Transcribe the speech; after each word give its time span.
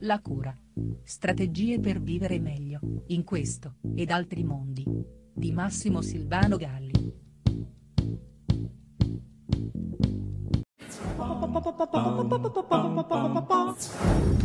La 0.00 0.20
cura. 0.20 0.56
Strategie 1.04 1.80
per 1.80 2.00
vivere 2.00 2.38
meglio, 2.38 2.80
in 3.08 3.24
questo, 3.24 3.76
ed 3.94 4.10
altri 4.10 4.44
mondi. 4.44 4.84
Di 5.34 5.52
Massimo 5.52 6.02
Silvano 6.02 6.56
Galli. 6.56 6.98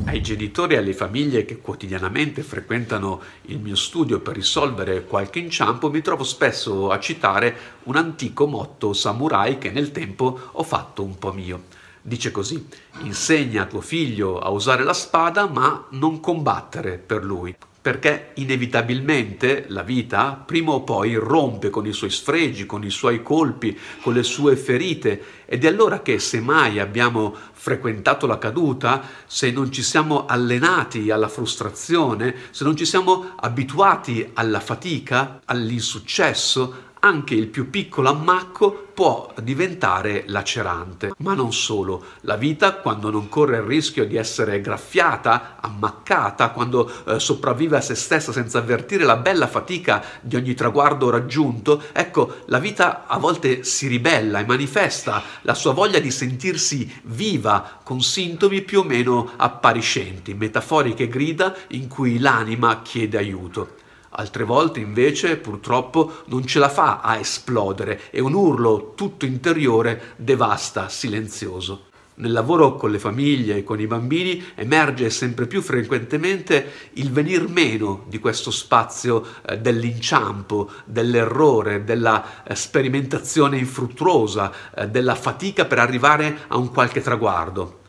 Ai 0.06 0.22
genitori 0.22 0.74
e 0.74 0.78
alle 0.78 0.94
famiglie 0.94 1.46
che 1.46 1.60
quotidianamente 1.60 2.44
frequentano 2.44 3.22
il 3.44 3.60
mio 3.60 3.76
studio 3.76 4.20
per 4.20 4.36
risolvere 4.36 5.06
qualche 5.06 5.40
inciampo 5.40 5.90
mi 5.90 6.02
trovo 6.02 6.24
spesso 6.24 6.90
a 6.92 7.00
citare 7.00 7.56
un 7.84 7.96
antico 7.96 8.48
motto 8.48 8.94
samurai 8.94 9.58
che 9.58 9.72
nel 9.72 9.92
tempo 9.92 10.40
ho 10.52 10.64
fatto 10.64 11.04
un 11.04 11.18
po' 11.18 11.32
mio. 11.32 11.64
Dice 12.06 12.32
così, 12.32 12.68
insegna 13.04 13.66
tuo 13.66 13.80
figlio 13.80 14.38
a 14.38 14.50
usare 14.50 14.84
la 14.84 14.94
spada 14.94 15.48
ma 15.48 15.88
non 15.92 16.20
combattere 16.20 16.98
per 16.98 17.24
lui 17.24 17.56
perché 17.84 18.32
inevitabilmente 18.36 19.66
la 19.68 19.84
vita 19.84 20.42
prima 20.46 20.72
o 20.72 20.84
poi 20.84 21.16
rompe 21.16 21.70
con 21.70 21.86
i 21.86 21.92
suoi 21.92 22.12
sfregi, 22.12 22.66
con 22.66 22.82
i 22.86 22.90
suoi 22.90 23.22
colpi, 23.22 23.78
con 24.02 24.14
le 24.14 24.24
sue 24.24 24.56
ferite. 24.56 25.22
Ed 25.46 25.66
è 25.66 25.68
allora 25.68 26.02
che 26.02 26.18
se 26.18 26.40
mai 26.40 26.80
abbiamo 26.80 27.36
frequentato 27.52 28.26
la 28.26 28.38
caduta, 28.38 29.06
se 29.26 29.52
non 29.52 29.70
ci 29.70 29.84
siamo 29.84 30.26
allenati 30.26 31.12
alla 31.12 31.28
frustrazione, 31.28 32.34
se 32.52 32.64
non 32.64 32.78
ci 32.78 32.86
siamo 32.86 33.34
abituati 33.36 34.30
alla 34.34 34.62
fatica, 34.62 35.42
all'insuccesso, 35.44 36.92
anche 37.04 37.34
il 37.34 37.48
più 37.48 37.70
piccolo 37.70 38.10
ammacco 38.10 38.88
può 38.94 39.34
diventare 39.42 40.24
lacerante. 40.28 41.14
Ma 41.18 41.34
non 41.34 41.52
solo, 41.52 42.06
la 42.22 42.38
vita 42.38 42.76
quando 42.76 43.10
non 43.10 43.28
corre 43.28 43.58
il 43.58 43.64
rischio 43.64 44.06
di 44.06 44.16
essere 44.16 44.62
graffiata, 44.62 45.58
ammaccata, 45.60 46.52
quando 46.52 46.90
eh, 47.06 47.20
sopravvive 47.20 47.78
a 47.78 47.82
se 47.82 47.96
stessa 47.96 48.32
senza 48.32 48.60
avvertire 48.60 49.04
la 49.04 49.18
bella 49.18 49.48
fatica 49.48 50.04
di 50.22 50.36
ogni 50.38 50.54
traguardo 50.54 51.10
raggiunto, 51.10 51.82
ecco, 51.92 52.36
la 52.46 52.60
vita 52.60 53.06
a 53.06 53.18
volte 53.18 53.64
si 53.64 53.88
ribella 53.88 54.40
e 54.40 54.46
manifesta 54.46 55.22
la 55.42 55.56
sua 55.56 55.74
voglia 55.74 56.00
di 56.00 56.12
sentirsi 56.12 57.02
viva 57.04 57.80
con 57.84 58.02
sintomi 58.02 58.62
più 58.62 58.80
o 58.80 58.84
meno 58.84 59.32
appariscenti, 59.36 60.34
metaforiche 60.36 61.10
grida 61.10 61.54
in 61.70 61.88
cui 61.90 62.20
l'anima 62.20 62.82
chiede 62.82 63.18
aiuto. 63.18 63.82
Altre 64.16 64.44
volte 64.44 64.80
invece 64.80 65.38
purtroppo 65.38 66.22
non 66.26 66.46
ce 66.46 66.60
la 66.60 66.70
fa 66.70 67.00
a 67.02 67.18
esplodere 67.18 68.12
e 68.12 68.22
un 68.22 68.34
urlo 68.34 68.94
tutto 68.96 69.26
interiore 69.26 70.14
devasta 70.18 70.88
silenzioso. 70.88 71.86
Nel 72.16 72.32
lavoro 72.32 72.76
con 72.76 72.92
le 72.92 73.00
famiglie 73.00 73.58
e 73.58 73.64
con 73.64 73.80
i 73.80 73.88
bambini 73.88 74.44
emerge 74.54 75.10
sempre 75.10 75.48
più 75.48 75.64
frequentemente 75.64 76.92
il 76.94 77.12
venir 77.12 77.48
meno 77.48 78.04
di 78.08 78.20
questo 78.20 78.52
spazio 78.52 79.26
eh, 79.48 79.58
dell'inciampo, 79.58 80.70
dell'errore, 80.86 81.84
della 81.84 82.44
eh, 82.44 82.54
sperimentazione 82.54 83.58
infruttuosa, 83.58 84.52
eh, 84.76 84.90
della 84.90 85.16
fatica 85.16 85.66
per 85.66 85.80
arrivare 85.80 86.42
a 86.50 86.58
un 86.58 86.70
qualche 86.70 87.02
traguardo 87.02 87.82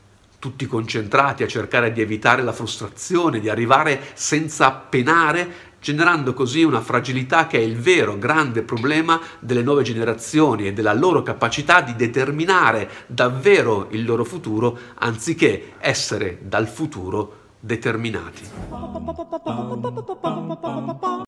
tutti 0.45 0.67
concentrati 0.67 1.43
a 1.43 1.47
cercare 1.47 1.91
di 1.91 2.03
evitare 2.03 2.43
la 2.43 2.53
frustrazione, 2.53 3.41
di 3.41 3.49
arrivare 3.49 3.99
senza 4.13 4.73
penare 4.73 5.73
generando 5.85 6.33
così 6.33 6.63
una 6.63 6.81
fragilità 6.81 7.47
che 7.47 7.59
è 7.59 7.61
il 7.61 7.77
vero 7.77 8.17
grande 8.17 8.63
problema 8.63 9.21
delle 9.39 9.61
nuove 9.61 9.83
generazioni 9.83 10.67
e 10.67 10.73
della 10.73 10.95
loro 10.95 11.23
capacità 11.23 11.83
di 11.83 11.95
determinare 11.95 12.89
davvero 13.07 13.89
il 13.91 14.03
loro 14.07 14.25
futuro 14.25 14.79
anziché 14.95 15.75
essere 15.79 16.39
dal 16.41 16.69
futuro 16.69 17.43
determinati. 17.61 18.49